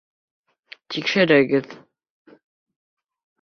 Тикшерегеҙ. 0.95 1.69